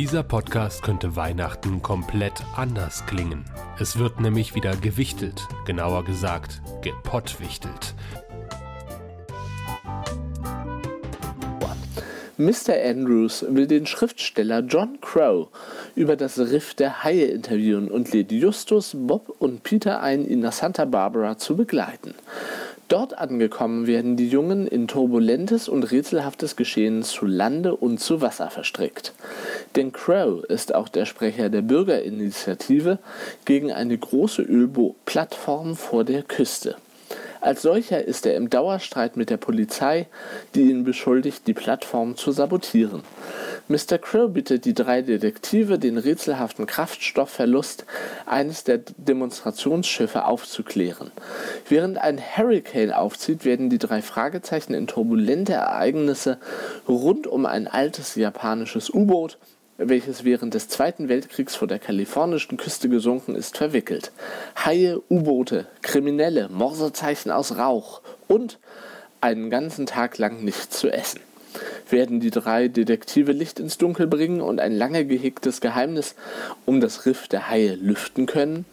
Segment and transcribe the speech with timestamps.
[0.00, 3.44] Dieser Podcast könnte Weihnachten komplett anders klingen.
[3.78, 7.94] Es wird nämlich wieder gewichtelt, genauer gesagt, gepottwichtelt.
[12.38, 12.82] Mr.
[12.82, 15.48] Andrews will den Schriftsteller John Crow
[15.94, 20.52] über das Riff der Haie interviewen und lädt Justus, Bob und Peter ein, ihn nach
[20.52, 22.14] Santa Barbara zu begleiten.
[22.90, 28.50] Dort angekommen werden die Jungen in turbulentes und rätselhaftes Geschehen zu Lande und zu Wasser
[28.50, 29.12] verstrickt.
[29.76, 32.98] Denn Crow ist auch der Sprecher der Bürgerinitiative
[33.44, 36.74] gegen eine große Ölboot-Plattform vor der Küste.
[37.40, 40.06] Als solcher ist er im Dauerstreit mit der Polizei,
[40.54, 43.02] die ihn beschuldigt, die Plattform zu sabotieren.
[43.68, 43.98] Mr.
[43.98, 47.86] Crow bittet die drei Detektive, den rätselhaften Kraftstoffverlust
[48.26, 51.12] eines der Demonstrationsschiffe aufzuklären.
[51.68, 56.38] Während ein Hurricane aufzieht, werden die drei Fragezeichen in turbulente Ereignisse
[56.88, 59.38] rund um ein altes japanisches U-Boot
[59.80, 64.12] welches während des Zweiten Weltkriegs vor der kalifornischen Küste gesunken ist, verwickelt.
[64.56, 68.58] Haie, U-Boote, Kriminelle, Morsezeichen aus Rauch und
[69.20, 71.20] einen ganzen Tag lang nichts zu essen.
[71.88, 76.14] Werden die drei Detektive Licht ins Dunkel bringen und ein lange gehegtes Geheimnis
[76.66, 78.64] um das Riff der Haie lüften können?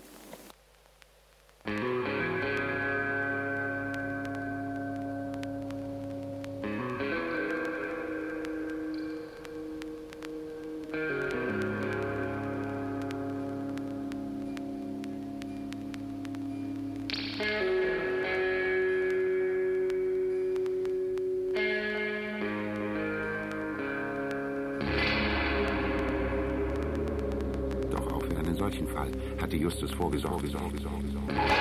[28.69, 30.43] Solchen Fall hatte Justus vorgesorgt.
[30.51, 31.56] Pass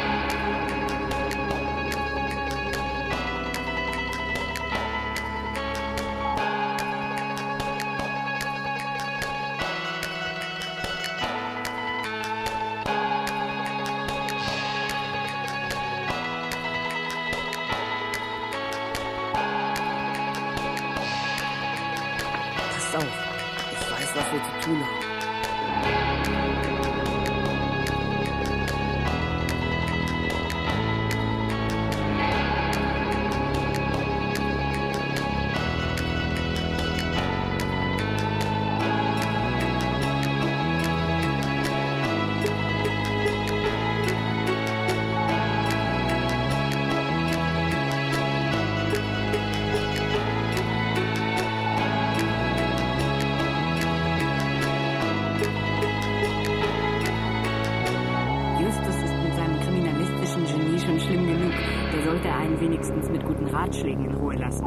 [63.57, 64.67] Ratschlägen in Ruhe lassen.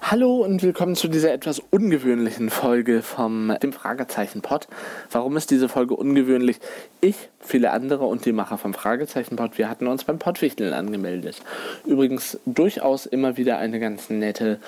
[0.00, 4.66] Hallo und willkommen zu dieser etwas ungewöhnlichen Folge vom dem Fragezeichen Pod.
[5.12, 6.58] Warum ist diese Folge ungewöhnlich?
[7.00, 11.42] Ich, viele andere und die Macher vom Fragezeichen Pod, wir hatten uns beim Podwichteln angemeldet.
[11.86, 14.58] Übrigens durchaus immer wieder eine ganz nette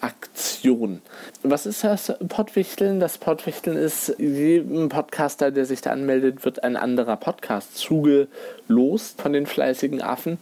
[0.00, 1.02] Aktion.
[1.44, 2.98] Was ist das Podwichteln?
[2.98, 9.32] Das Podwichteln ist, jedem Podcaster, der sich da anmeldet, wird ein anderer Podcast zugelost von
[9.32, 10.38] den fleißigen Affen.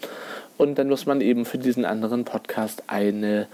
[0.59, 3.47] Und dann muss man eben für diesen anderen Podcast eine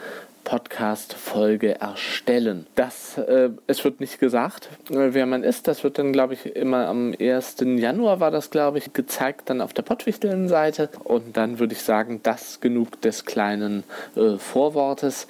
[0.45, 2.67] Podcast-Folge erstellen.
[2.75, 5.69] Das, äh, es wird nicht gesagt, äh, wer man ist.
[5.69, 7.57] Das wird dann, glaube ich, immer am 1.
[7.79, 10.91] Januar war das, glaube ich, gezeigt, dann auf der Pottwichteln-Seite.
[11.05, 13.85] Und dann würde ich sagen, das genug des kleinen
[14.17, 15.27] äh, Vorwortes.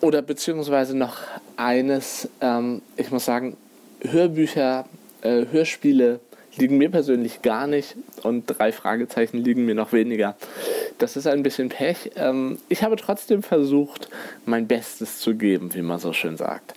[0.00, 1.18] Oder beziehungsweise noch
[1.56, 3.56] eines, ähm, ich muss sagen,
[4.00, 4.86] Hörbücher,
[5.22, 6.20] äh, Hörspiele
[6.58, 10.36] liegen mir persönlich gar nicht und drei Fragezeichen liegen mir noch weniger.
[10.98, 12.10] Das ist ein bisschen Pech.
[12.16, 14.08] Ähm, ich habe trotzdem versucht,
[14.44, 16.74] mein Bestes zu geben, wie man so schön sagt.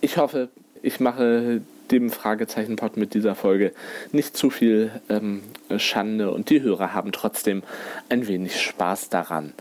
[0.00, 0.48] Ich hoffe,
[0.82, 1.60] ich mache
[1.90, 3.72] dem Fragezeichen-Pod mit dieser Folge
[4.12, 5.42] nicht zu viel ähm,
[5.76, 7.62] Schande und die Hörer haben trotzdem
[8.08, 9.52] ein wenig Spaß daran.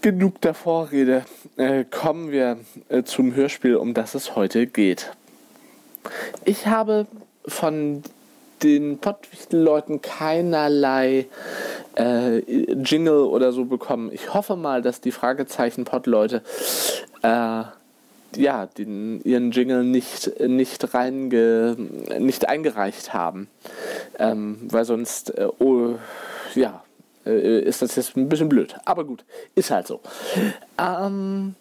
[0.00, 1.24] Genug der Vorrede.
[1.56, 2.58] Äh, kommen wir
[2.88, 5.10] äh, zum Hörspiel, um das es heute geht.
[6.44, 7.06] Ich habe
[7.48, 8.02] von
[8.62, 11.26] den Pottwichtel-Leuten keinerlei
[11.96, 14.10] äh, Jingle oder so bekommen.
[14.12, 16.42] Ich hoffe mal, dass die Fragezeichen-Pod-Leute
[17.22, 17.62] äh,
[18.36, 21.76] ja, den, ihren Jingle nicht, nicht, reinge,
[22.18, 23.48] nicht eingereicht haben.
[24.18, 25.94] Ähm, weil sonst, äh, oh,
[26.54, 26.82] ja,
[27.24, 28.74] äh, ist das jetzt ein bisschen blöd.
[28.84, 29.24] Aber gut,
[29.54, 30.00] ist halt so.
[30.78, 31.54] Ähm,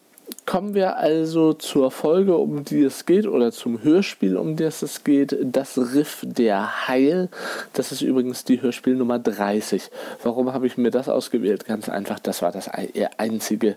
[0.45, 5.03] Kommen wir also zur Folge, um die es geht, oder zum Hörspiel, um das es
[5.03, 7.29] geht, das Riff der Heil.
[7.73, 9.89] Das ist übrigens die Hörspiel Nummer 30.
[10.23, 11.65] Warum habe ich mir das ausgewählt?
[11.65, 12.69] Ganz einfach, das war das
[13.17, 13.75] einzige,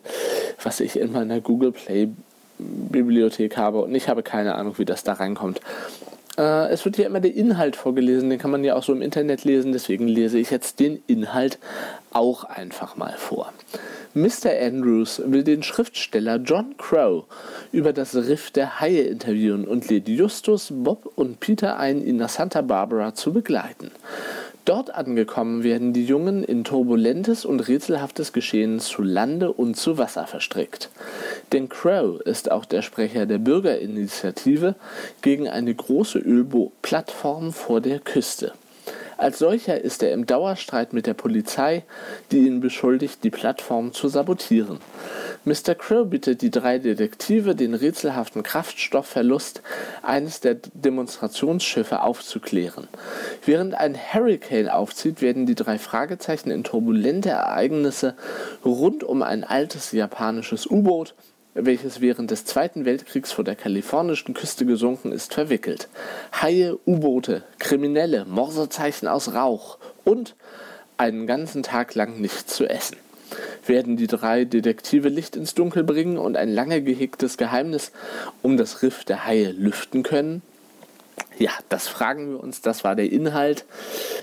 [0.62, 2.08] was ich in meiner Google Play
[2.58, 5.60] Bibliothek habe und ich habe keine Ahnung, wie das da reinkommt.
[6.38, 9.02] Äh, es wird hier immer der Inhalt vorgelesen, den kann man ja auch so im
[9.02, 11.58] Internet lesen, deswegen lese ich jetzt den Inhalt
[12.12, 13.52] auch einfach mal vor.
[14.12, 14.50] Mr.
[14.60, 17.26] Andrews will den Schriftsteller John Crow
[17.70, 22.28] über das Riff der Haie interviewen und lädt Justus, Bob und Peter ein, ihn nach
[22.28, 23.92] Santa Barbara zu begleiten.
[24.64, 30.26] Dort angekommen werden die Jungen in turbulentes und rätselhaftes Geschehen zu Lande und zu Wasser
[30.26, 30.90] verstrickt.
[31.52, 34.74] Denn Crow ist auch der Sprecher der Bürgerinitiative
[35.22, 38.54] gegen eine große Ölbootplattform vor der Küste.
[39.20, 41.84] Als solcher ist er im Dauerstreit mit der Polizei,
[42.32, 44.78] die ihn beschuldigt, die Plattform zu sabotieren.
[45.44, 45.74] Mr.
[45.74, 49.60] Crow bittet die drei Detektive, den rätselhaften Kraftstoffverlust
[50.02, 52.88] eines der Demonstrationsschiffe aufzuklären.
[53.44, 58.14] Während ein Hurricane aufzieht, werden die drei Fragezeichen in turbulente Ereignisse
[58.64, 61.14] rund um ein altes japanisches U-Boot
[61.66, 65.88] welches während des Zweiten Weltkriegs vor der kalifornischen Küste gesunken ist, verwickelt.
[66.32, 70.36] Haie, U-Boote, Kriminelle, Morsezeichen aus Rauch und
[70.96, 72.96] einen ganzen Tag lang nichts zu essen.
[73.66, 77.92] Werden die drei Detektive Licht ins Dunkel bringen und ein lange gehegtes Geheimnis
[78.42, 80.42] um das Riff der Haie lüften können?
[81.38, 83.64] Ja, das fragen wir uns, das war der Inhalt.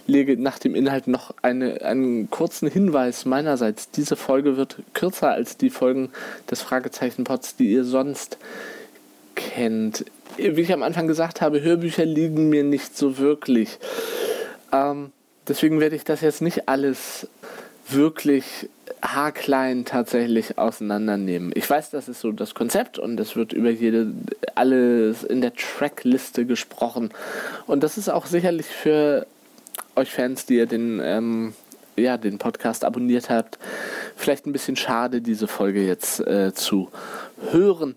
[0.05, 3.89] Lege nach dem Inhalt noch eine, einen kurzen Hinweis meinerseits.
[3.89, 6.09] Diese Folge wird kürzer als die Folgen
[6.49, 8.38] des Fragezeichenpots, die ihr sonst
[9.35, 10.05] kennt.
[10.38, 13.79] Wie ich am Anfang gesagt habe, Hörbücher liegen mir nicht so wirklich.
[14.71, 15.11] Ähm,
[15.47, 17.27] deswegen werde ich das jetzt nicht alles
[17.89, 18.69] wirklich
[19.01, 21.51] haarklein tatsächlich auseinandernehmen.
[21.55, 24.11] Ich weiß, das ist so das Konzept und es wird über jede
[24.55, 27.11] alles in der Trackliste gesprochen
[27.67, 29.27] und das ist auch sicherlich für
[29.95, 31.53] euch Fans, die ihr den ähm,
[31.95, 33.57] ja den Podcast abonniert habt,
[34.15, 36.89] vielleicht ein bisschen schade, diese Folge jetzt äh, zu
[37.51, 37.95] hören.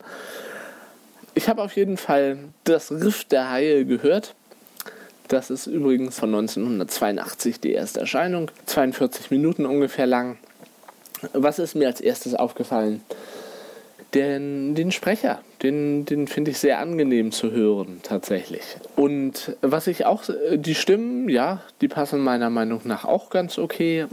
[1.34, 4.34] Ich habe auf jeden Fall das Riff der Haie gehört.
[5.30, 10.38] Das ist übrigens von 1982 die erste Erscheinung, 42 Minuten ungefähr lang.
[11.32, 13.00] Was ist mir als erstes aufgefallen?
[14.12, 18.62] Den, den Sprecher, den, den finde ich sehr angenehm zu hören, tatsächlich.
[18.96, 24.06] Und was ich auch, die Stimmen, ja, die passen meiner Meinung nach auch ganz okay.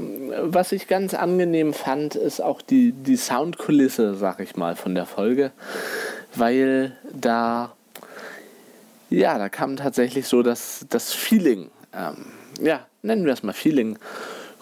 [0.44, 5.08] Was ich ganz angenehm fand, ist auch die, die Soundkulisse, sag ich mal, von der
[5.08, 5.52] Folge,
[6.36, 7.74] weil da,
[9.10, 12.26] ja, da kam tatsächlich so das, das Feeling, ähm,
[12.62, 13.98] ja, nennen wir es mal Feeling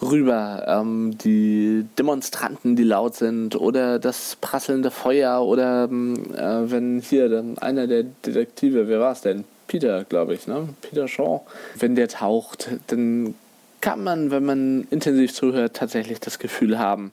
[0.01, 0.65] rüber.
[0.67, 7.29] Ähm, die Demonstranten, die laut sind oder das prasselnde Feuer oder ähm, äh, wenn hier
[7.29, 9.45] dann einer der Detektive, wer war es denn?
[9.67, 10.69] Peter, glaube ich, ne?
[10.81, 11.41] Peter Shaw.
[11.79, 13.33] Wenn der taucht, dann
[13.81, 17.11] kann man, wenn man intensiv zuhört, tatsächlich das Gefühl haben,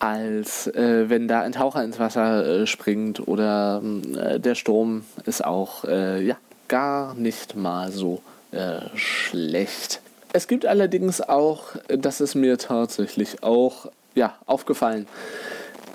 [0.00, 3.82] als äh, wenn da ein Taucher ins Wasser äh, springt oder
[4.16, 6.36] äh, der Sturm ist auch äh, ja
[6.68, 10.00] gar nicht mal so äh, schlecht.
[10.32, 15.06] Es gibt allerdings auch, das ist mir tatsächlich auch ja, aufgefallen,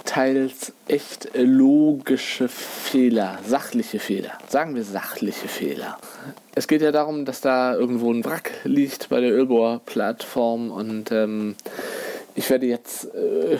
[0.03, 4.31] teils echt logische Fehler, sachliche Fehler.
[4.47, 5.97] Sagen wir sachliche Fehler.
[6.53, 11.55] Es geht ja darum, dass da irgendwo ein Wrack liegt bei der Ölbohrplattform und ähm,
[12.35, 13.57] ich werde jetzt, äh,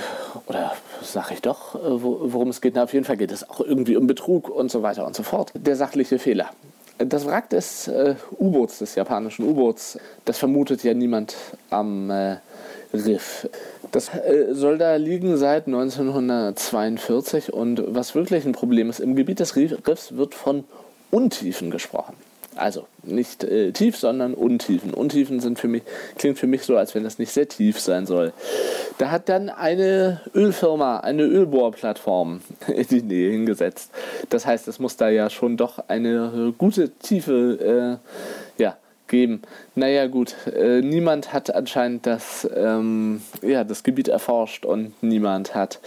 [0.48, 2.75] oder sage ich doch, äh, worum es geht.
[2.75, 5.24] Na, auf jeden Fall geht es auch irgendwie um Betrug und so weiter und so
[5.24, 5.51] fort.
[5.55, 6.50] Der sachliche Fehler.
[6.98, 11.36] Das Wrack des äh, U-Boots, des japanischen U-Boots, das vermutet ja niemand
[11.70, 12.38] am äh,
[12.94, 13.50] Riff.
[13.91, 19.39] Das äh, soll da liegen seit 1942 und was wirklich ein Problem ist, im Gebiet
[19.39, 20.63] des Riffs wird von
[21.12, 22.15] Untiefen gesprochen.
[22.55, 24.93] Also nicht äh, tief, sondern Untiefen.
[24.93, 25.83] Untiefen sind für mich,
[26.17, 28.33] klingt für mich so, als wenn das nicht sehr tief sein soll.
[28.97, 33.91] Da hat dann eine Ölfirma, eine Ölbohrplattform in die Nähe hingesetzt.
[34.29, 38.00] Das heißt, es muss da ja schon doch eine gute Tiefe
[38.57, 39.41] äh, ja, geben.
[39.75, 45.79] Naja gut, äh, niemand hat anscheinend das, ähm, ja, das Gebiet erforscht und niemand hat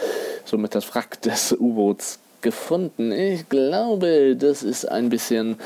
[0.45, 3.13] somit das Wrack des U-Boots gefunden.
[3.13, 5.57] Ich glaube, das ist ein bisschen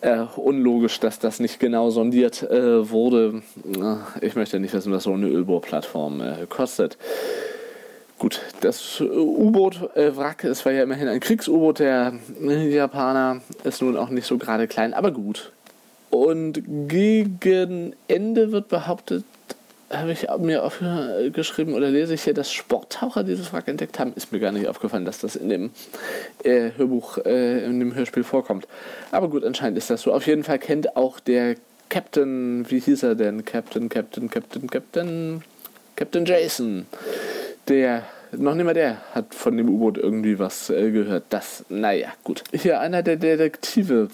[0.00, 3.42] äh, unlogisch, dass das nicht genau sondiert äh, wurde.
[4.20, 6.96] Ich möchte nicht wissen, was so eine Ölbohrplattform äh, kostet.
[8.18, 14.26] Gut, das U-Boot-Wrack, es war ja immerhin ein Kriegs-U-Boot der Japaner, ist nun auch nicht
[14.26, 15.52] so gerade klein, aber gut.
[16.10, 19.22] Und gegen Ende wird behauptet,
[19.90, 24.12] habe ich mir aufgeschrieben oder lese ich hier, dass Sporttaucher dieses Wrack entdeckt haben.
[24.14, 25.70] Ist mir gar nicht aufgefallen, dass das in dem
[26.44, 28.68] äh, Hörbuch, äh, in dem Hörspiel vorkommt.
[29.12, 30.12] Aber gut, anscheinend ist das so.
[30.12, 31.56] Auf jeden Fall kennt auch der
[31.88, 33.44] Captain, wie hieß er denn?
[33.44, 35.42] Captain, Captain, Captain, Captain,
[35.96, 36.86] Captain Jason.
[37.68, 41.24] Der noch nicht mal der hat von dem U-Boot irgendwie was äh, gehört.
[41.30, 42.44] Das, naja, gut.
[42.52, 44.08] Hier einer der Detektive,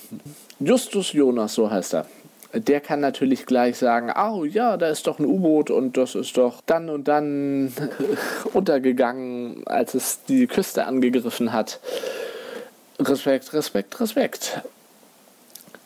[0.61, 2.07] Justus Jonas, so heißt er.
[2.55, 6.37] Der kann natürlich gleich sagen, oh ja, da ist doch ein U-Boot und das ist
[6.37, 7.73] doch dann und dann
[8.53, 11.81] untergegangen, als es die Küste angegriffen hat.
[13.01, 14.63] Respekt, Respekt, Respekt.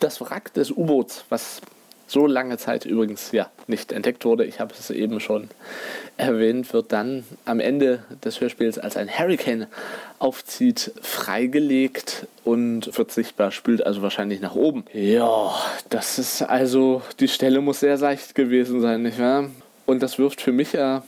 [0.00, 1.60] Das Wrack des U-Boots, was
[2.08, 5.48] so lange Zeit übrigens ja nicht entdeckt wurde, ich habe es eben schon
[6.16, 9.66] erwähnt, wird dann am Ende des Hörspiels, als ein Hurricane
[10.18, 14.84] aufzieht, freigelegt und wird sichtbar, spült also wahrscheinlich nach oben.
[14.92, 15.54] Ja,
[15.90, 19.50] das ist also, die Stelle muss sehr seicht gewesen sein, nicht wahr?
[19.86, 21.04] Und das wirft für mich ja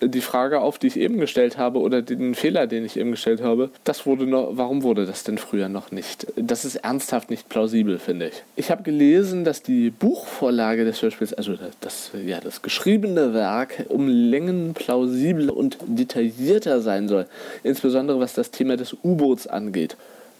[0.00, 3.42] die Frage auf, die ich eben gestellt habe, oder den Fehler, den ich eben gestellt
[3.42, 6.26] habe, das wurde noch, warum wurde das denn früher noch nicht?
[6.36, 8.42] Das ist ernsthaft nicht plausibel, finde ich.
[8.56, 14.08] Ich habe gelesen, dass die Buchvorlage des Hörspiels, also das, ja, das geschriebene Werk, um
[14.08, 17.26] Längen plausibler und detaillierter sein soll.
[17.62, 19.96] Insbesondere was das Thema des U-Boots angeht.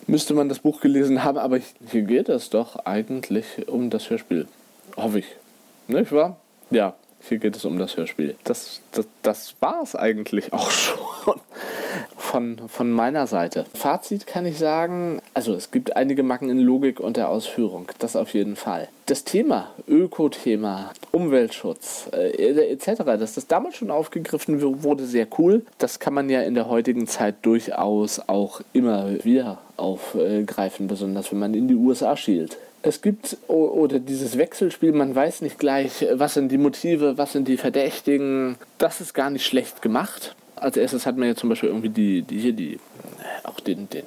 [0.07, 1.59] Müsste man das Buch gelesen haben, aber
[1.91, 4.47] hier geht es doch eigentlich um das Hörspiel.
[4.97, 5.27] Hoffe ich.
[5.87, 6.39] Nicht wahr?
[6.71, 8.37] Ja, hier geht es um das Hörspiel.
[8.45, 11.41] Das, das, das war es eigentlich auch schon
[12.17, 13.65] von, von meiner Seite.
[13.75, 18.17] Fazit kann ich sagen, also es gibt einige Macken in Logik und der Ausführung, das
[18.17, 18.89] auf jeden Fall.
[19.07, 25.65] Das Thema, Ökothema, Umweltschutz äh, etc., dass das damals schon aufgegriffen wurde, sehr cool.
[25.79, 31.39] Das kann man ja in der heutigen Zeit durchaus auch immer wieder aufgreifen, besonders wenn
[31.39, 36.35] man in die USA schielt es gibt oder dieses Wechselspiel, man weiß nicht gleich, was
[36.35, 38.57] sind die Motive, was sind die Verdächtigen.
[38.79, 40.35] Das ist gar nicht schlecht gemacht.
[40.57, 42.79] Als erstes hat man ja zum Beispiel irgendwie die, die hier, die,
[43.45, 44.05] auch den, den,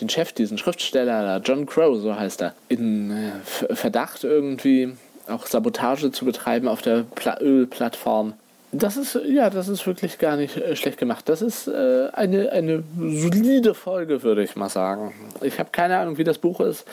[0.00, 4.94] den Chef, diesen Schriftsteller, John Crow, so heißt er, in äh, Verdacht irgendwie
[5.28, 8.34] auch Sabotage zu betreiben auf der Pla Ölplattform.
[8.72, 11.28] Das ist, ja, das ist wirklich gar nicht äh, schlecht gemacht.
[11.28, 15.12] Das ist äh, eine, eine solide Folge, würde ich mal sagen.
[15.40, 16.84] Ich habe keine Ahnung, wie das Buch ist.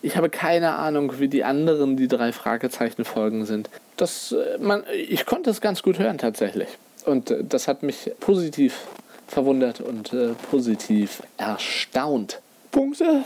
[0.00, 3.68] Ich habe keine Ahnung, wie die anderen, die drei Fragezeichen-Folgen sind.
[3.96, 6.68] Das, äh, man, ich konnte es ganz gut hören, tatsächlich.
[7.04, 8.86] Und äh, das hat mich positiv
[9.26, 12.40] verwundert und äh, positiv erstaunt.
[12.70, 13.24] Punkte?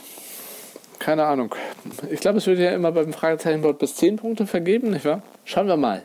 [0.98, 1.54] Keine Ahnung.
[2.10, 5.20] Ich glaube, es wird ja immer beim Fragezeichenbord bis 10 Punkte vergeben, nicht wahr?
[5.44, 6.04] Schauen wir mal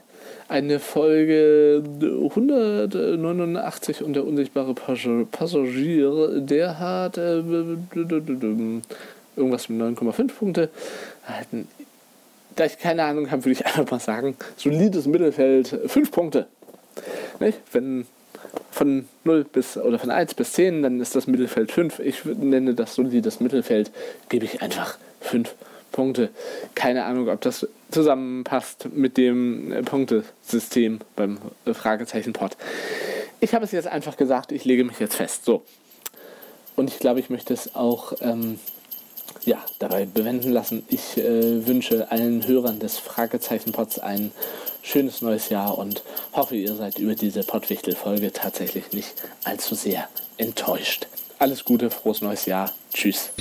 [0.53, 7.39] eine Folge 189 und der unsichtbare Passagier, der hat äh,
[9.35, 10.69] irgendwas mit 9,5 Punkte.
[12.55, 16.45] Da ich keine Ahnung habe, würde ich einfach mal sagen, solides Mittelfeld, 5 Punkte.
[17.39, 17.57] Nicht?
[17.71, 18.05] Wenn
[18.69, 21.97] von 0 bis oder von 1 bis 10, dann ist das Mittelfeld 5.
[21.97, 23.89] Ich nenne das solides Mittelfeld,
[24.29, 25.72] gebe ich einfach 5 Punkte.
[25.93, 26.29] Punkte.
[26.75, 32.57] Keine Ahnung, ob das zusammenpasst mit dem äh, Punktesystem beim äh, Fragezeichen-Pod.
[33.39, 35.45] Ich habe es jetzt einfach gesagt, ich lege mich jetzt fest.
[35.45, 35.63] So.
[36.75, 38.59] Und ich glaube, ich möchte es auch ähm,
[39.45, 40.83] ja, dabei bewenden lassen.
[40.89, 44.31] Ich äh, wünsche allen Hörern des Fragezeichen-Pods ein
[44.81, 50.07] schönes neues Jahr und hoffe, ihr seid über diese Pottwichtel-Folge tatsächlich nicht allzu sehr
[50.37, 51.07] enttäuscht.
[51.39, 52.71] Alles Gute, frohes neues Jahr.
[52.93, 53.31] Tschüss.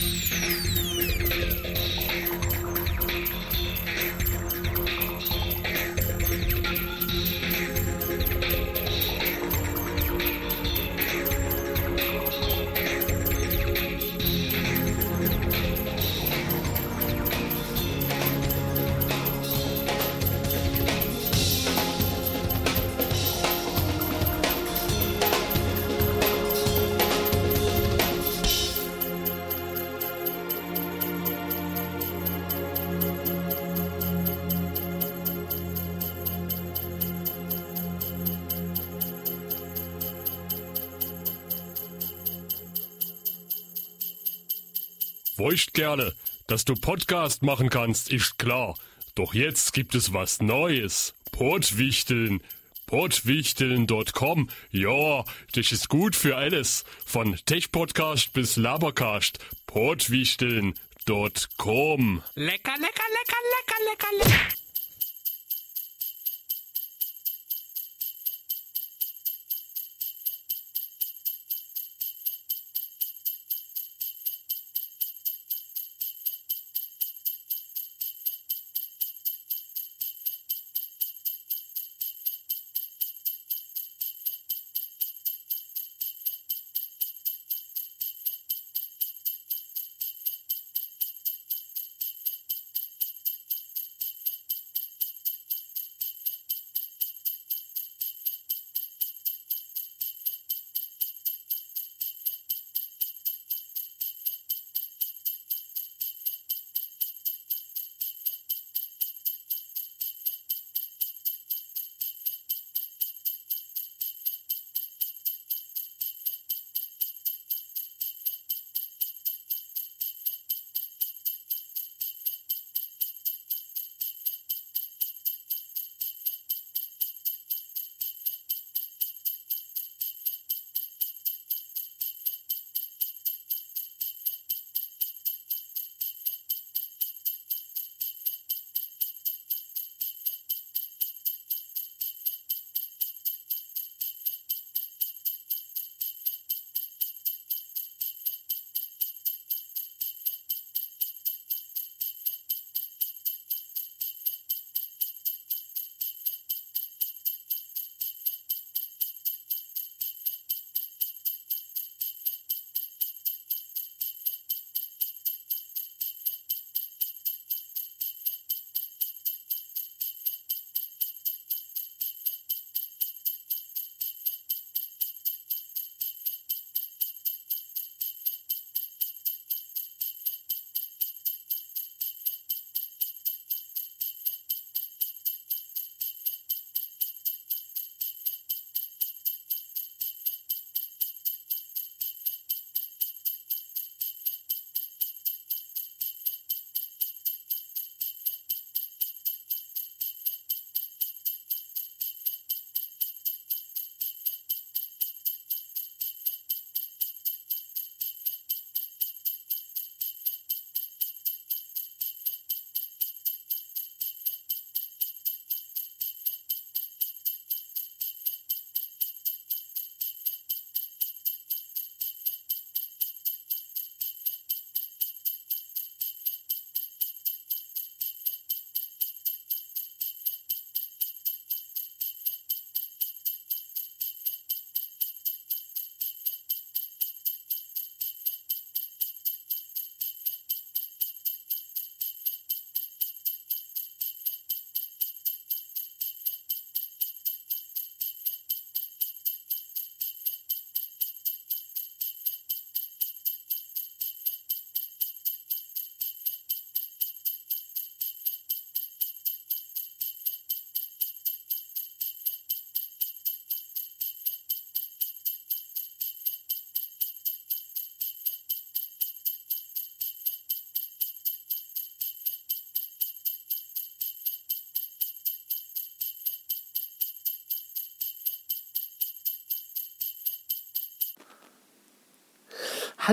[45.43, 46.15] Feucht gerne.
[46.47, 48.77] Dass du Podcast machen kannst, ist klar.
[49.17, 51.15] Doch jetzt gibt es was Neues.
[51.33, 52.41] Portwichteln.
[52.87, 54.51] Portwichteln.com.
[54.71, 56.85] Ja, das ist gut für alles.
[57.05, 59.41] Von Tech-Podcast bis Labercast.
[59.67, 62.23] Portwichteln.com.
[62.37, 64.62] Lecker, lecker, lecker, lecker, lecker, lecker.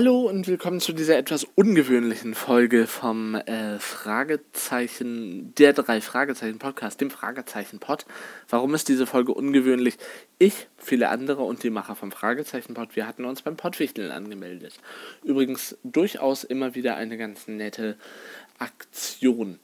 [0.00, 7.02] Hallo und willkommen zu dieser etwas ungewöhnlichen Folge vom äh, Fragezeichen, der drei Fragezeichen Podcast,
[7.02, 8.06] dem Fragezeichen Pod.
[8.48, 9.98] Warum ist diese Folge ungewöhnlich?
[10.38, 14.78] Ich, viele andere und die Macher vom Fragezeichen Pod, wir hatten uns beim Podwichteln angemeldet.
[15.22, 17.98] Übrigens durchaus immer wieder eine ganz nette
[18.58, 19.58] Aktion.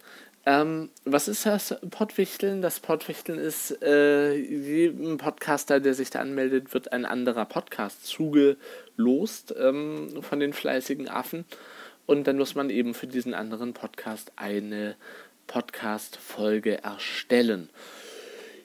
[0.48, 2.62] Ähm, was ist das Pottwichteln?
[2.62, 9.52] Das Pottwichteln ist, äh, jedem Podcaster, der sich da anmeldet, wird ein anderer Podcast zugelost
[9.59, 11.44] ähm, von den fleißigen Affen.
[12.06, 14.94] Und dann muss man eben für diesen anderen Podcast eine
[15.48, 17.68] Podcast-Folge erstellen.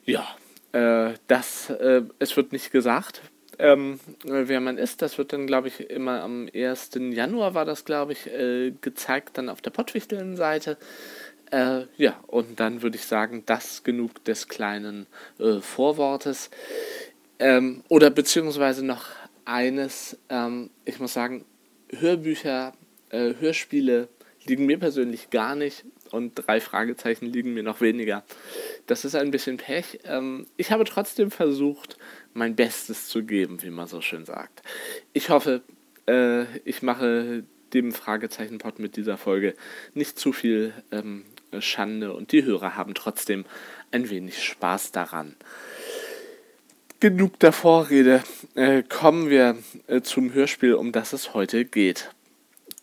[0.04, 0.24] Ja,
[0.70, 3.22] äh, das, äh, es wird nicht gesagt,
[3.58, 5.02] ähm, wer man ist.
[5.02, 6.90] Das wird dann, glaube ich, immer am 1.
[7.12, 10.78] Januar war das, glaube ich, äh, gezeigt, dann auf der Pottwichteln-Seite.
[11.52, 15.06] Äh, ja, und dann würde ich sagen, das genug des kleinen
[15.38, 16.50] äh, Vorwortes.
[17.38, 19.04] Ähm, oder beziehungsweise noch
[19.44, 21.44] eines, ähm, ich muss sagen,
[21.90, 22.72] Hörbücher,
[23.10, 24.08] äh, Hörspiele
[24.46, 28.24] liegen mir persönlich gar nicht und drei Fragezeichen liegen mir noch weniger.
[28.86, 30.00] Das ist ein bisschen Pech.
[30.04, 31.98] Ähm, ich habe trotzdem versucht,
[32.32, 34.62] mein Bestes zu geben, wie man so schön sagt.
[35.12, 35.60] Ich hoffe,
[36.06, 39.54] äh, ich mache dem Fragezeichen-Pod mit dieser Folge
[39.94, 41.24] nicht zu viel ähm,
[41.60, 43.44] Schande und die Hörer haben trotzdem
[43.90, 45.36] ein wenig Spaß daran.
[47.00, 48.22] Genug der Vorrede,
[48.54, 49.56] äh, kommen wir
[49.88, 52.10] äh, zum Hörspiel, um das es heute geht.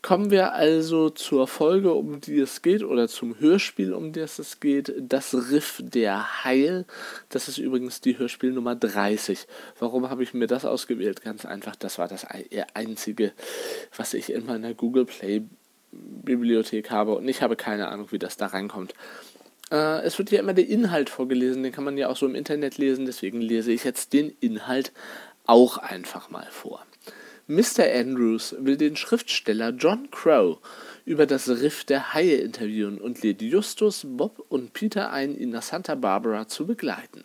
[0.01, 4.61] Kommen wir also zur Folge, um die es geht, oder zum Hörspiel, um das es
[4.61, 6.85] geht, das Riff der Heil.
[7.27, 9.45] Das ist übrigens die Hörspiel Nummer 30.
[9.77, 11.21] Warum habe ich mir das ausgewählt?
[11.21, 12.25] Ganz einfach, das war das
[12.73, 13.33] einzige,
[13.95, 15.43] was ich in meiner Google Play
[15.91, 18.93] Bibliothek habe und ich habe keine Ahnung, wie das da reinkommt.
[19.71, 22.35] Äh, es wird ja immer der Inhalt vorgelesen, den kann man ja auch so im
[22.35, 24.91] Internet lesen, deswegen lese ich jetzt den Inhalt
[25.45, 26.85] auch einfach mal vor.
[27.47, 27.83] Mr.
[27.95, 30.59] Andrews will den Schriftsteller John Crow
[31.05, 35.63] über das Riff der Haie interviewen und lädt Justus, Bob und Peter ein, ihn nach
[35.63, 37.23] Santa Barbara zu begleiten.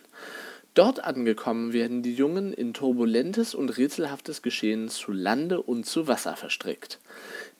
[0.75, 6.35] Dort angekommen werden die Jungen in turbulentes und rätselhaftes Geschehen zu Lande und zu Wasser
[6.35, 6.99] verstrickt.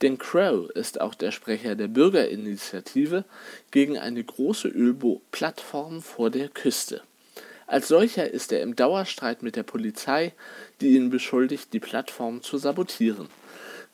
[0.01, 3.23] Denn Crow ist auch der Sprecher der Bürgerinitiative
[3.71, 7.03] gegen eine große Ölbootplattform vor der Küste.
[7.67, 10.33] Als solcher ist er im Dauerstreit mit der Polizei,
[10.81, 13.29] die ihn beschuldigt, die Plattform zu sabotieren.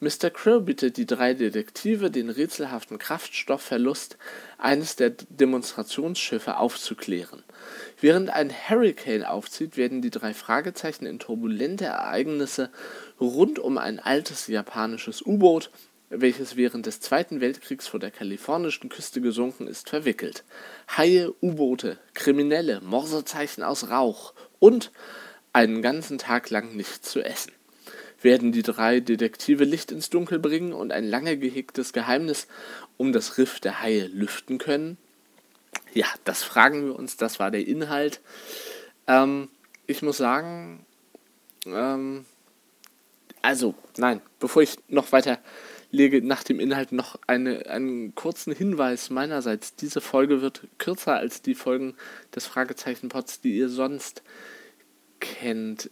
[0.02, 0.32] Mr.
[0.32, 4.18] Crow bittet die drei Detektive, den rätselhaften Kraftstoffverlust
[4.58, 7.44] eines der Demonstrationsschiffe aufzuklären.
[8.00, 12.72] Während ein Hurricane aufzieht, werden die drei Fragezeichen in turbulente Ereignisse
[13.20, 15.70] rund um ein altes japanisches U-Boot
[16.14, 20.44] welches während des Zweiten Weltkriegs vor der kalifornischen Küste gesunken ist, verwickelt.
[20.98, 24.92] Haie, U-Boote, Kriminelle, Morsezeichen aus Rauch und
[25.54, 27.54] einen ganzen Tag lang nichts zu essen.
[28.22, 32.48] Werden die drei Detektive Licht ins Dunkel bringen und ein lange gehegtes Geheimnis
[32.98, 34.98] um das Riff der Haie lüften können?
[35.94, 38.22] Ja, das fragen wir uns, das war der Inhalt.
[39.08, 39.50] Ähm,
[39.88, 40.86] ich muss sagen,
[41.66, 42.26] ähm,
[43.42, 45.40] also, nein, bevor ich noch weiter
[45.92, 49.76] lege nach dem Inhalt noch eine, einen kurzen Hinweis meinerseits.
[49.76, 51.96] Diese Folge wird kürzer als die Folgen
[52.34, 54.24] des Fragezeichen-Pods, die ihr sonst
[55.20, 55.90] kennt.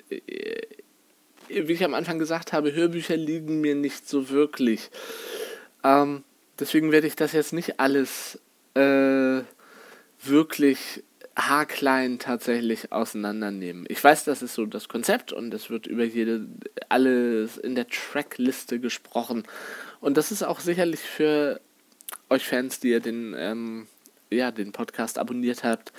[1.49, 4.89] Wie ich am Anfang gesagt habe, Hörbücher liegen mir nicht so wirklich.
[5.83, 6.23] Ähm,
[6.59, 8.39] deswegen werde ich das jetzt nicht alles
[8.75, 9.41] äh,
[10.23, 11.03] wirklich
[11.35, 13.85] haarklein tatsächlich auseinandernehmen.
[13.87, 16.47] Ich weiß, das ist so das Konzept und es wird über jede
[16.89, 19.43] alles in der Trackliste gesprochen
[20.01, 21.61] und das ist auch sicherlich für
[22.29, 23.87] euch Fans, die ihr den, ähm,
[24.29, 25.93] ja, den Podcast abonniert habt,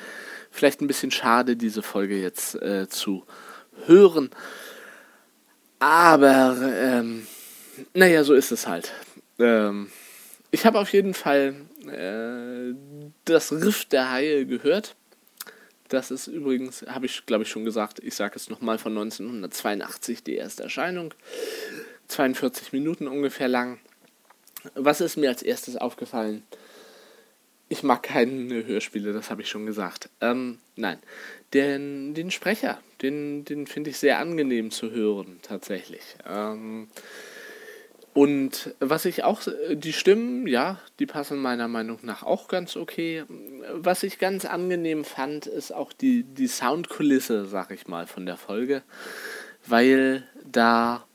[0.51, 3.25] vielleicht ein bisschen schade, diese Folge jetzt äh, zu
[3.87, 4.31] hören.
[5.81, 7.27] Aber, ähm,
[7.95, 8.93] naja, so ist es halt.
[9.39, 9.91] Ähm,
[10.51, 11.55] ich habe auf jeden Fall
[11.87, 12.75] äh,
[13.25, 14.95] das Riff der Haie gehört.
[15.89, 20.23] Das ist übrigens, habe ich glaube ich schon gesagt, ich sage es nochmal von 1982,
[20.23, 21.13] die erste Erscheinung.
[22.07, 23.81] 42 Minuten ungefähr lang
[24.75, 26.43] was ist mir als erstes aufgefallen?
[27.71, 30.11] Ich mag keine Hörspiele, das habe ich schon gesagt.
[30.21, 30.99] Ähm, nein,
[31.55, 36.03] den, den Sprecher, den, den finde ich sehr angenehm zu hören, tatsächlich.
[36.29, 36.89] Ähm,
[38.13, 43.25] und was ich auch, die Stimmen, ja, die passen meiner Meinung nach auch ganz okay.
[43.73, 48.37] Was ich ganz angenehm fand, ist auch die, die Soundkulisse, sag ich mal, von der
[48.37, 48.83] Folge.
[49.65, 51.07] Weil da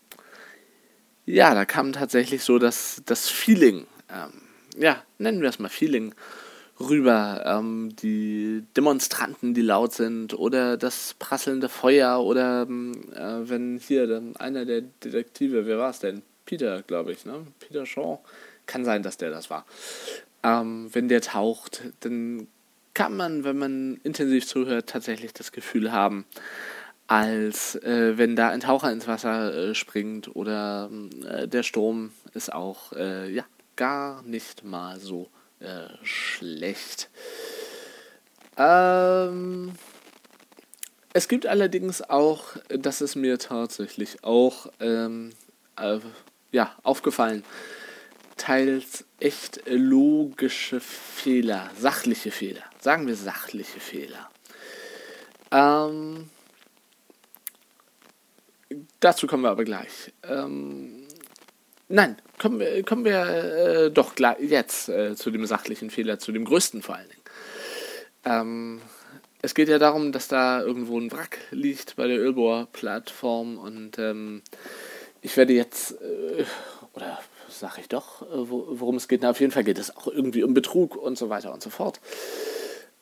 [1.26, 4.42] ja, da kam tatsächlich so das, das Feeling, ähm,
[4.78, 6.14] ja, nennen wir es mal Feeling,
[6.80, 7.44] rüber.
[7.46, 14.08] Ähm, die Demonstranten, die laut sind, oder das prasselnde Feuer, oder ähm, äh, wenn hier
[14.08, 16.22] dann einer der Detektive, wer war es denn?
[16.46, 17.46] Peter, glaube ich, ne?
[17.60, 18.20] Peter Shaw.
[18.68, 19.66] Kann sein, dass der das war.
[20.44, 22.48] Ähm, wenn der taucht, dann
[22.96, 26.26] kann man, wenn man intensiv zuhört, tatsächlich das Gefühl haben,
[27.08, 30.90] als äh, wenn da ein Taucher ins Wasser äh, springt oder
[31.28, 33.44] äh, der Sturm ist auch äh, ja
[33.76, 35.30] gar nicht mal so
[36.04, 37.10] schlecht.
[38.58, 39.74] Ähm,
[41.14, 45.34] es gibt allerdings auch, das ist mir tatsächlich auch ähm,
[45.78, 46.00] äh,
[46.52, 47.44] ja, aufgefallen,
[48.38, 54.30] teils echt logische Fehler, sachliche Fehler, sagen wir sachliche Fehler.
[55.52, 56.30] Ähm,
[59.00, 60.14] dazu kommen wir aber gleich.
[60.24, 61.08] Ähm,
[61.88, 66.32] nein, kommen wir, kommen wir äh, doch gleich jetzt äh, zu dem sachlichen Fehler, zu
[66.32, 67.22] dem größten vor allen Dingen.
[68.26, 68.82] Ähm,
[69.42, 74.42] es geht ja darum, dass da irgendwo ein Wrack liegt bei der Ölbohr-Plattform und ähm,
[75.22, 76.46] ich werde jetzt, äh,
[76.94, 77.20] oder
[77.50, 79.22] sage ich doch, äh, wo, worum es geht.
[79.22, 81.70] Na, auf jeden Fall geht es auch irgendwie um Betrug und so weiter und so
[81.70, 82.00] fort.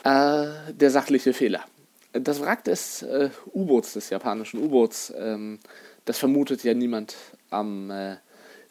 [0.04, 1.64] Äh, der sachliche Fehler.
[2.12, 5.60] Das Wrack des äh, U-Boots, des japanischen U-Boots, ähm,
[6.06, 7.16] das vermutet ja niemand
[7.50, 7.90] am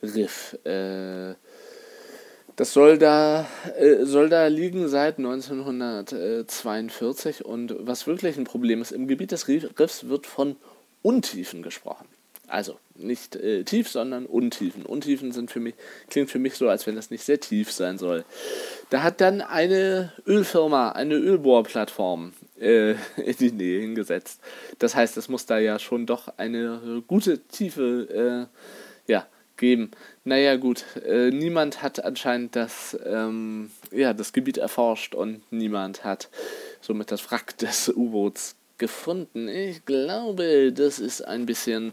[0.03, 0.59] Riff.
[0.65, 1.35] Äh,
[2.57, 3.47] das soll da,
[3.79, 9.49] äh, soll da liegen seit 1942 und was wirklich ein Problem ist, im Gebiet des
[9.49, 10.55] Riffs wird von
[11.01, 12.07] Untiefen gesprochen.
[12.47, 14.85] Also nicht äh, tief, sondern Untiefen.
[14.85, 15.75] Untiefen sind für mich,
[16.11, 18.27] klingt für mich so, als wenn das nicht sehr tief sein soll.
[18.91, 24.43] Da hat dann eine Ölfirma, eine Ölbohrplattform äh, in die Nähe hingesetzt.
[24.79, 28.51] Das heißt, es muss da ja schon doch eine gute Tiefe
[29.09, 29.91] äh, ja, geben.
[30.25, 36.29] Naja gut, äh, niemand hat anscheinend das, ähm, ja, das Gebiet erforscht und niemand hat
[36.81, 39.49] somit das Wrack des U-Boots gefunden.
[39.49, 41.93] Ich glaube, das ist ein bisschen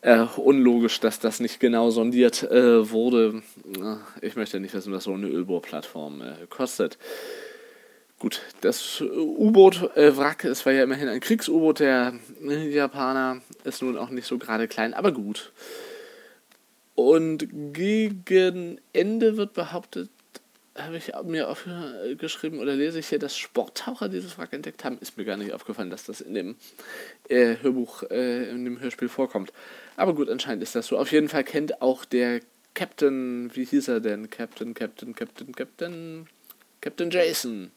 [0.00, 3.42] äh, unlogisch, dass das nicht genau sondiert äh, wurde.
[4.22, 6.98] Ich möchte nicht wissen, was so eine Ölbohrplattform äh, kostet.
[8.18, 14.08] Gut, das U-Boot-Wrack, äh, es war ja immerhin ein Kriegs-U-Boot der Japaner, ist nun auch
[14.08, 15.52] nicht so gerade klein, aber gut.
[16.96, 20.08] Und gegen Ende wird behauptet,
[20.74, 24.98] habe ich mir aufgeschrieben oder lese ich hier, dass Sporttaucher dieses Wrack entdeckt haben.
[25.00, 26.56] Ist mir gar nicht aufgefallen, dass das in dem
[27.28, 29.52] äh, Hörbuch, äh, in dem Hörspiel vorkommt.
[29.96, 30.98] Aber gut, anscheinend ist das so.
[30.98, 32.40] Auf jeden Fall kennt auch der
[32.74, 34.28] Captain, wie hieß er denn?
[34.30, 36.26] Captain, Captain, Captain, Captain,
[36.80, 37.70] Captain Jason.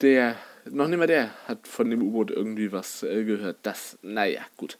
[0.00, 0.36] Der,
[0.70, 3.58] noch nicht mal der hat von dem U-Boot irgendwie was äh, gehört.
[3.62, 4.78] Das, naja, gut.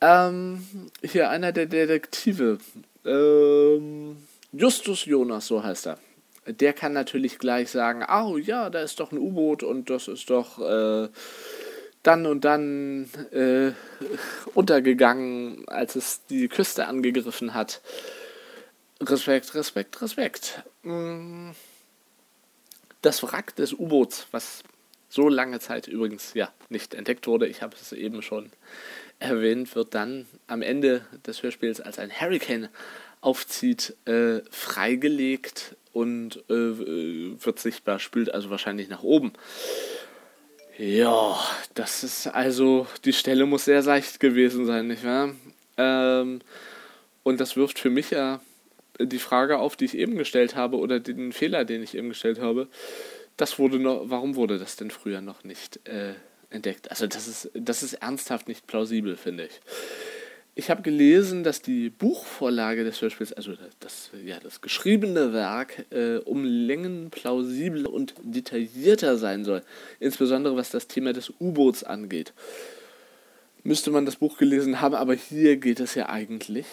[0.00, 0.66] Ähm,
[1.02, 2.58] hier einer der Detektive.
[3.04, 4.16] Ähm,
[4.52, 5.98] Justus Jonas, so heißt er
[6.46, 10.30] der kann natürlich gleich sagen, oh ja, da ist doch ein U-Boot und das ist
[10.30, 11.08] doch äh,
[12.02, 13.72] dann und dann äh,
[14.54, 17.80] untergegangen, als es die Küste angegriffen hat.
[19.02, 20.62] Respekt, Respekt, Respekt.
[20.82, 21.50] Mm.
[23.02, 24.62] Das Wrack des U-Boots, was
[25.08, 28.50] so lange Zeit übrigens ja nicht entdeckt wurde, ich habe es eben schon
[29.20, 32.68] erwähnt, wird dann am Ende des Hörspiels als ein Hurricane
[33.20, 39.32] aufzieht, äh, freigelegt und äh, wird sichtbar, spült also wahrscheinlich nach oben.
[40.78, 41.38] Ja,
[41.74, 45.34] das ist also, die Stelle muss sehr seicht gewesen sein, nicht wahr?
[45.76, 46.40] Ähm,
[47.22, 48.40] und das wirft für mich ja
[48.98, 52.40] die Frage auf, die ich eben gestellt habe, oder den Fehler, den ich eben gestellt
[52.40, 52.68] habe.
[53.36, 56.14] Das wurde noch, warum wurde das denn früher noch nicht äh,
[56.50, 56.90] entdeckt?
[56.90, 59.60] Also das ist, das ist ernsthaft nicht plausibel, finde ich.
[60.56, 66.16] Ich habe gelesen, dass die Buchvorlage des Hörspiels, also das, ja, das geschriebene Werk, äh,
[66.18, 69.62] um Längen plausibler und detaillierter sein soll.
[70.00, 72.34] Insbesondere was das Thema des U-Boots angeht.
[73.62, 76.66] Müsste man das Buch gelesen haben, aber hier geht es ja eigentlich,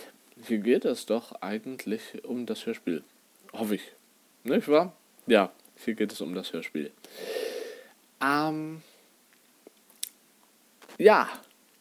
[0.46, 3.04] hier geht es doch eigentlich um das Hörspiel.
[3.54, 3.92] Hoffe ich.
[4.44, 4.96] Nicht wahr?
[5.28, 5.52] Ja,
[5.84, 6.92] hier geht es um das Hörspiel.
[8.22, 8.82] Ähm,
[10.98, 11.30] ja,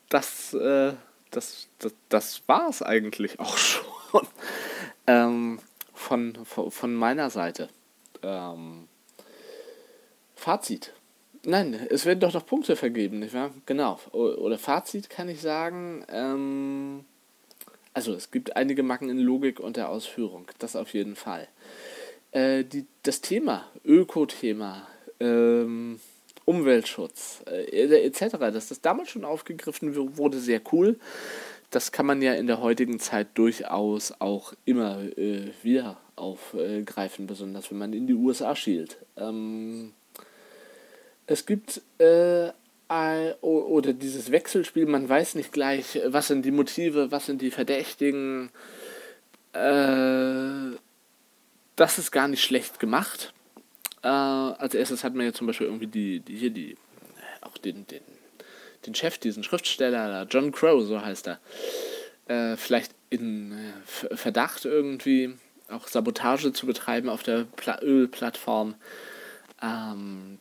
[0.09, 0.95] das, äh,
[1.31, 4.27] das, das, das war es eigentlich auch schon
[5.07, 5.59] ähm,
[5.95, 7.69] von, von, meiner Seite.
[8.23, 8.89] Ähm,
[10.35, 10.93] Fazit.
[11.45, 13.51] Nein, es werden doch noch Punkte vergeben, nicht wahr?
[13.67, 14.01] Genau.
[14.13, 16.05] Oder Fazit kann ich sagen.
[16.09, 17.05] Ähm,
[17.95, 20.47] also es gibt einige Macken in Logik und der Ausführung.
[20.59, 21.49] Das auf jeden Fall.
[22.33, 24.87] Äh, die, das Thema, Öko-Thema,
[25.21, 26.01] ähm,
[26.47, 30.99] Umweltschutz äh, etc., dass das damals schon aufgegriffen wurde, sehr cool.
[31.71, 37.71] Das kann man ja in der heutigen Zeit durchaus auch immer äh, wieder aufgreifen, besonders
[37.71, 38.97] wenn man in die USA schielt.
[39.19, 39.93] Ähm,
[41.27, 42.51] es gibt äh,
[43.41, 48.51] oder dieses Wechselspiel, man weiß nicht gleich, was sind die Motive, was sind die Verdächtigen.
[49.53, 50.77] Äh,
[51.75, 53.35] das ist gar nicht schlecht gemacht.
[54.03, 56.77] Äh, als erstes hat man ja zum Beispiel irgendwie die, die hier die,
[57.41, 58.03] auch den, den,
[58.87, 61.41] den Chef, diesen Schriftsteller, John Crow, so heißt er,
[62.27, 65.37] äh, vielleicht in äh, Verdacht irgendwie
[65.69, 68.75] auch Sabotage zu betreiben auf der Pla Ölplattform.
[69.63, 70.39] Ähm,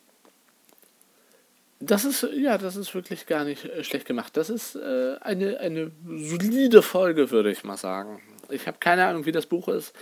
[1.80, 4.36] das ist, ja, das ist wirklich gar nicht äh, schlecht gemacht.
[4.36, 8.22] Das ist äh, eine, eine solide Folge, würde ich mal sagen.
[8.48, 9.92] Ich habe keine Ahnung, wie das Buch ist.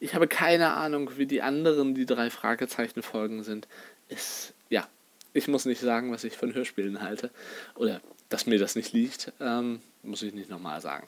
[0.00, 3.68] Ich habe keine Ahnung, wie die anderen, die drei Fragezeichen-Folgen sind.
[4.08, 4.88] Ist, ja,
[5.34, 7.30] ich muss nicht sagen, was ich von Hörspielen halte.
[7.76, 9.32] Oder dass mir das nicht liegt.
[9.40, 11.06] Ähm, muss ich nicht nochmal sagen.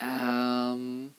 [0.00, 1.12] Ähm,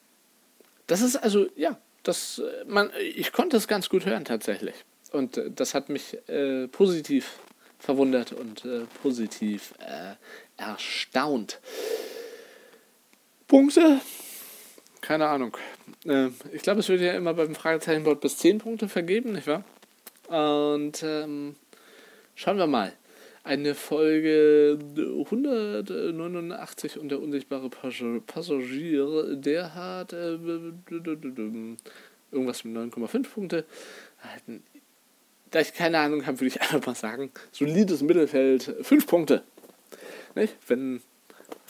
[0.87, 4.83] das ist also, ja, das, man, ich konnte es ganz gut hören tatsächlich.
[5.11, 7.39] Und äh, das hat mich äh, positiv
[7.77, 10.15] verwundert und äh, positiv äh,
[10.57, 11.59] erstaunt.
[13.47, 14.01] Punkte?
[15.11, 15.55] Keine Ahnung.
[16.05, 19.65] Äh, ich glaube, es wird ja immer beim Fragezeichenboard bis 10 Punkte vergeben, nicht wahr?
[20.29, 21.57] Und ähm,
[22.33, 22.93] schauen wir mal.
[23.43, 30.37] Eine Folge 189 und der unsichtbare Passagier, der hat äh,
[32.31, 33.65] irgendwas mit 9,5 Punkte
[35.49, 39.43] da ich keine Ahnung habe, würde ich einfach mal sagen, solides Mittelfeld, 5 Punkte.
[40.35, 40.55] Nicht?
[40.67, 41.01] Wenn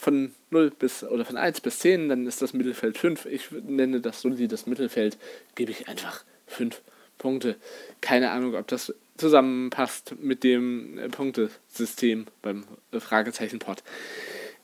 [0.02, 3.24] von 0 bis oder von 1 bis 10, dann ist das Mittelfeld 5.
[3.26, 5.16] Ich nenne das solides Mittelfeld,
[5.54, 6.80] gebe ich einfach 5
[7.18, 7.54] Punkte.
[8.00, 13.84] Keine Ahnung, ob das zusammenpasst mit dem äh, Punktesystem beim äh, Fragezeichen-Pod.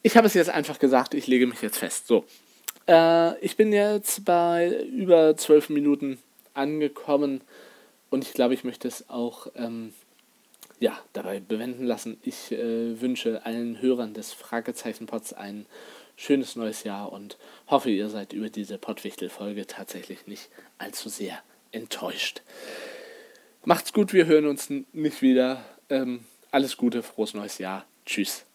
[0.03, 2.09] Ich habe es jetzt einfach gesagt, ich lege mich jetzt fest.
[2.09, 2.24] So.
[2.88, 6.18] Äh, ich bin jetzt bei über 12 Minuten
[6.55, 7.42] angekommen.
[8.11, 9.92] Und ich glaube, ich möchte es auch ähm,
[10.81, 12.19] ja, dabei bewenden lassen.
[12.23, 15.67] Ich äh, wünsche allen Hörern des Fragezeichen-Pods ein
[16.17, 17.38] schönes neues Jahr und
[17.69, 21.38] hoffe, ihr seid über diese Pottwichtel-Folge tatsächlich nicht allzu sehr
[21.73, 22.43] enttäuscht.
[23.64, 25.64] Macht's gut, wir hören uns nicht wieder.
[25.91, 27.87] Ähm, alles Gute, frohes neues Jahr.
[28.07, 28.48] Tschüss.